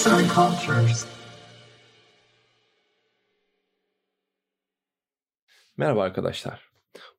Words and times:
Arts 0.00 0.12
and 0.12 0.30
Cultures. 0.30 1.06
Merhaba 5.76 6.02
arkadaşlar. 6.02 6.70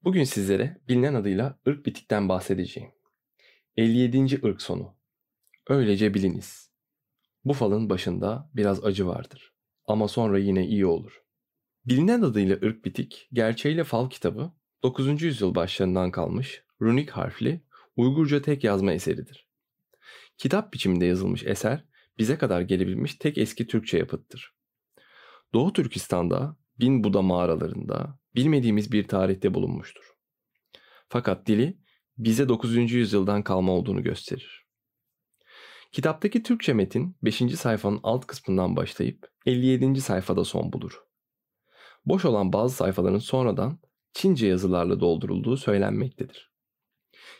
Bugün 0.04 0.23
sizlere 0.23 0.78
bilinen 0.88 1.13
adıyla 1.13 1.59
ırk 1.67 1.86
bitikten 1.86 2.29
bahsedeceğim. 2.29 2.91
57. 3.78 4.47
ırk 4.47 4.62
sonu. 4.62 4.96
Öylece 5.69 6.13
biliniz. 6.13 6.72
Bu 7.46 7.54
falın 7.54 7.90
başında 7.90 8.49
biraz 8.54 8.86
acı 8.86 9.08
vardır. 9.08 9.54
Ama 9.86 10.08
sonra 10.08 10.40
yine 10.40 10.68
iyi 10.68 10.86
olur. 10.86 11.22
Bilinen 11.86 12.22
adıyla 12.22 12.55
ırk 12.55 12.86
bitik, 12.86 13.27
gerçeğiyle 13.33 13.83
fal 13.83 14.09
kitabı 14.09 14.51
9. 14.83 15.22
yüzyıl 15.22 15.55
başlarından 15.55 16.12
kalmış 16.12 16.63
runik 16.82 17.09
harfli 17.09 17.62
Uygurca 17.95 18.41
tek 18.41 18.63
yazma 18.63 18.94
eseridir. 18.94 19.48
Kitap 20.38 20.73
biçiminde 20.73 21.05
yazılmış 21.05 21.44
eser 21.44 21.91
bize 22.18 22.38
kadar 22.38 22.62
gelebilmiş 22.62 23.16
tek 23.16 23.38
eski 23.38 23.68
Türkçe 23.68 23.98
yapıttır. 23.98 24.56
Doğu 25.54 25.74
Türkistan'da 25.74 26.58
Bin 26.80 27.04
Buda 27.04 27.22
mağaralarında 27.22 28.20
bilmediğimiz 28.36 28.92
bir 28.92 29.08
tarihte 29.08 29.54
bulunmuştur. 29.54 30.04
Fakat 31.10 31.48
dili 31.48 31.78
bize 32.18 32.50
9. 32.50 32.76
yüzyıldan 32.92 33.44
kalma 33.44 33.72
olduğunu 33.72 34.04
gösterir. 34.04 34.66
Kitaptaki 35.92 36.44
Türkçe 36.44 36.74
metin 36.74 37.18
5. 37.24 37.56
sayfanın 37.56 38.00
alt 38.04 38.26
kısmından 38.28 38.76
başlayıp 38.76 39.32
57. 39.46 40.02
sayfada 40.02 40.44
son 40.44 40.73
bulur. 40.73 41.04
Boş 42.06 42.26
olan 42.26 42.54
bazı 42.54 42.76
sayfaların 42.76 43.20
sonradan 43.20 43.80
Çince 44.14 44.48
yazılarla 44.48 45.00
doldurulduğu 45.00 45.58
söylenmektedir. 45.58 46.52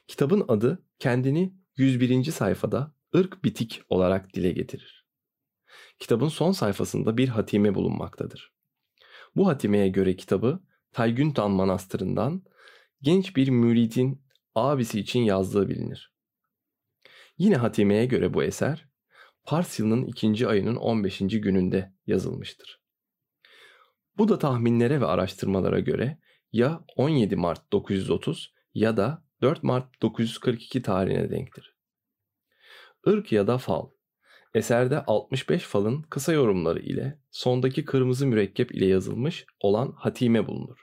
Kitabın 0.08 0.46
adı 0.48 0.86
kendini 1.00 1.54
101. 1.78 2.24
sayfada 2.24 2.96
ırk 3.16 3.44
bitik 3.44 3.82
olarak 3.90 4.34
dile 4.34 4.52
getirir. 4.52 5.06
Kitabın 6.00 6.28
son 6.28 6.52
sayfasında 6.52 7.18
bir 7.18 7.28
hatime 7.28 7.76
bulunmaktadır. 7.76 8.54
Bu 9.36 9.48
hatimeye 9.48 9.88
göre 9.88 10.16
kitabı 10.16 10.64
Taygüntan 10.92 11.52
Manastırı'ndan 11.52 12.44
genç 13.02 13.36
bir 13.36 13.50
müridin 13.50 14.26
abisi 14.56 15.00
için 15.00 15.20
yazdığı 15.20 15.70
bilinir. 15.70 16.14
Yine 17.38 17.56
hatimeye 17.56 18.06
göre 18.06 18.34
bu 18.34 18.44
eser 18.44 18.88
Pars 19.44 19.80
yılının 19.80 20.06
ikinci 20.06 20.48
ayının 20.48 20.76
15. 20.76 21.20
gününde 21.20 21.94
yazılmıştır. 22.08 22.82
Bu 24.18 24.30
da 24.30 24.40
tahminlere 24.40 25.02
ve 25.02 25.06
araştırmalara 25.06 25.80
göre 25.80 26.20
ya 26.52 26.86
17 26.96 27.36
Mart 27.36 27.72
930 27.72 28.54
ya 28.74 28.98
da 28.98 29.26
4 29.42 29.64
Mart 29.64 30.02
942 30.02 30.82
tarihine 30.82 31.32
denktir. 31.32 31.76
Irk 33.06 33.32
ya 33.32 33.48
da 33.48 33.58
fal. 33.58 33.90
Eserde 34.54 35.06
65 35.06 35.64
falın 35.64 36.02
kısa 36.02 36.34
yorumları 36.34 36.80
ile 36.80 37.20
sondaki 37.32 37.86
kırmızı 37.86 38.28
mürekkep 38.28 38.76
ile 38.76 38.86
yazılmış 38.86 39.46
olan 39.60 39.94
hatime 39.98 40.48
bulunur. 40.48 40.78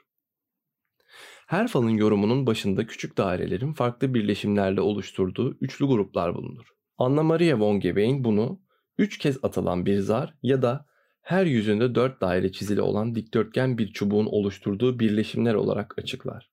Her 1.47 1.67
falın 1.67 1.89
yorumunun 1.89 2.47
başında 2.47 2.87
küçük 2.87 3.17
dairelerin 3.17 3.73
farklı 3.73 4.13
birleşimlerle 4.13 4.81
oluşturduğu 4.81 5.57
üçlü 5.61 5.85
gruplar 5.85 6.35
bulunur. 6.35 6.67
Anna 6.97 7.23
Maria 7.23 7.59
von 7.59 7.79
Gebein 7.79 8.23
bunu 8.23 8.61
üç 8.97 9.17
kez 9.17 9.37
atılan 9.43 9.85
bir 9.85 9.99
zar 9.99 10.35
ya 10.43 10.61
da 10.61 10.85
her 11.21 11.45
yüzünde 11.45 11.95
dört 11.95 12.21
daire 12.21 12.51
çizili 12.51 12.81
olan 12.81 13.15
dikdörtgen 13.15 13.77
bir 13.77 13.93
çubuğun 13.93 14.25
oluşturduğu 14.25 14.99
birleşimler 14.99 15.53
olarak 15.53 15.99
açıklar. 15.99 16.51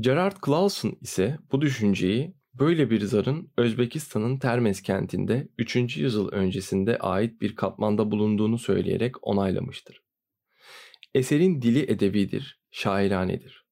Gerard 0.00 0.36
Clausen 0.46 0.92
ise 1.00 1.38
bu 1.52 1.60
düşünceyi 1.60 2.37
böyle 2.58 2.90
bir 2.90 3.00
zarın 3.00 3.52
Özbekistan'ın 3.56 4.38
Termez 4.38 4.82
kentinde 4.82 5.48
3. 5.58 5.96
yüzyıl 5.96 6.28
öncesinde 6.28 6.98
ait 6.98 7.40
bir 7.40 7.56
katmanda 7.56 8.10
bulunduğunu 8.10 8.58
söyleyerek 8.58 9.26
onaylamıştır. 9.26 10.02
Eserin 11.14 11.62
dili 11.62 11.92
edebidir, 11.92 12.60
şairanedir. 12.70 13.66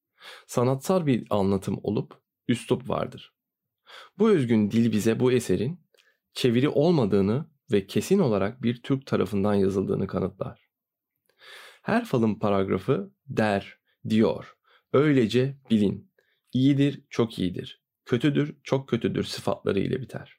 Sanatsal 0.47 1.07
bir 1.07 1.27
anlatım 1.31 1.81
olup 1.83 2.15
üslup 2.49 2.89
vardır. 2.89 3.35
Bu 4.19 4.31
özgün 4.31 4.71
dil 4.71 4.93
bize 4.93 5.21
bu 5.21 5.33
eserin 5.33 5.81
çeviri 6.33 6.69
olmadığını 6.69 7.51
ve 7.73 7.87
kesin 7.87 8.19
olarak 8.19 8.63
bir 8.63 8.83
Türk 8.83 9.07
tarafından 9.07 9.55
yazıldığını 9.55 10.07
kanıtlar. 10.07 10.67
Her 11.83 12.05
falın 12.05 12.35
paragrafı 12.35 13.13
der, 13.27 13.79
diyor, 14.09 14.57
öylece 14.93 15.59
bilin, 15.71 16.13
iyidir, 16.53 17.05
çok 17.11 17.39
iyidir, 17.39 17.86
kötüdür, 18.07 18.57
çok 18.63 18.89
kötüdür 18.89 19.25
sıfatları 19.25 19.81
ile 19.81 20.01
biter. 20.01 20.37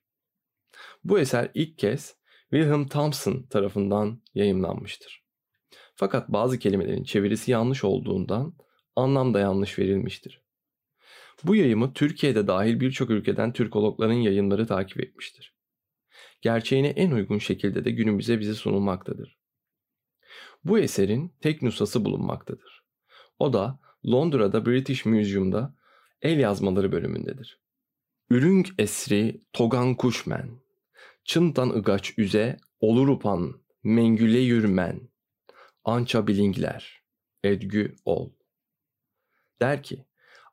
Bu 1.03 1.19
eser 1.19 1.51
ilk 1.53 1.78
kez 1.78 2.17
Wilhelm 2.50 2.88
Thompson 2.88 3.44
tarafından 3.44 4.22
yayımlanmıştır. 4.33 5.23
Fakat 5.95 6.29
bazı 6.29 6.59
kelimelerin 6.59 7.03
çevirisi 7.03 7.51
yanlış 7.51 7.83
olduğundan 7.83 8.53
anlam 8.95 9.33
da 9.33 9.39
yanlış 9.39 9.79
verilmiştir. 9.79 10.41
Bu 11.44 11.56
yayımı 11.56 11.94
Türkiye'de 11.94 12.47
dahil 12.47 12.79
birçok 12.79 13.09
ülkeden 13.09 13.53
Türkologların 13.53 14.13
yayınları 14.13 14.67
takip 14.67 15.03
etmiştir. 15.03 15.56
Gerçeğine 16.41 16.88
en 16.88 17.11
uygun 17.11 17.38
şekilde 17.38 17.85
de 17.85 17.91
günümüze 17.91 18.39
bize 18.39 18.53
sunulmaktadır. 18.53 19.38
Bu 20.63 20.79
eserin 20.79 21.35
tek 21.41 21.61
nüshası 21.61 22.06
bulunmaktadır. 22.06 22.83
O 23.39 23.53
da 23.53 23.79
Londra'da 24.06 24.66
British 24.66 25.06
Museum'da 25.06 25.76
el 26.22 26.39
yazmaları 26.39 26.91
bölümündedir. 26.91 27.59
Ürünk 28.29 28.67
esri 28.78 29.41
togan 29.53 29.95
kuşmen, 29.95 30.59
çıntan 31.25 31.69
ıgaç 31.69 32.13
üze 32.17 32.57
olurupan 32.79 33.61
mengüle 33.83 34.39
yürmen, 34.39 35.09
ança 35.83 36.27
bilingler, 36.27 37.03
edgü 37.44 37.95
ol. 38.06 38.31
Der 39.61 39.83
ki, 39.83 40.06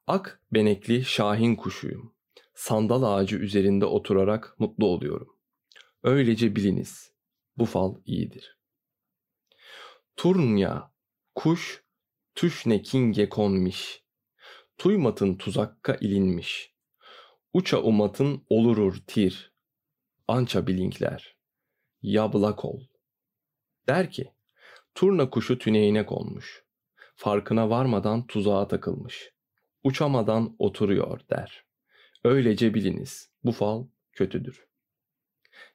ak 0.07 0.41
benekli 0.53 1.05
şahin 1.05 1.57
kuşuyum. 1.57 2.15
Sandal 2.55 3.03
ağacı 3.03 3.37
üzerinde 3.37 3.85
oturarak 3.85 4.55
mutlu 4.59 4.87
oluyorum. 4.87 5.37
Öylece 6.03 6.57
biliniz, 6.57 7.13
bu 7.57 7.65
fal 7.65 7.95
iyidir. 8.07 8.59
Turnya, 10.17 10.93
kuş, 11.35 11.85
tüşne 12.35 12.83
kinge 12.83 13.29
konmiş. 13.29 14.04
Tuymatın 14.79 15.35
tuzakka 15.35 15.95
ilinmiş. 15.95 16.75
Uça 17.53 17.83
umatın 17.83 18.45
olurur 18.49 18.97
tir. 19.07 19.53
Ança 20.29 20.67
bilinkler. 20.67 21.37
Yablak 22.03 22.65
ol. 22.65 22.81
Der 23.89 24.11
ki, 24.11 24.33
turna 24.95 25.31
kuşu 25.31 25.59
tüneğine 25.59 26.07
konmuş. 26.07 26.65
Farkına 27.17 27.71
varmadan 27.71 28.27
tuzağa 28.27 28.69
takılmış. 28.69 29.33
Uçamadan 29.85 30.57
oturuyor 30.59 31.21
der. 31.31 31.65
Öylece 32.25 32.75
biliniz, 32.75 33.31
bu 33.45 33.53
fal 33.53 33.87
kötüdür. 34.13 34.67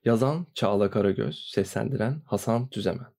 Yazan 0.06 0.48
Çağla 0.54 0.92
Karagöz, 0.92 1.50
seslendiren 1.52 2.22
Hasan 2.26 2.70
Tüzemen. 2.70 3.19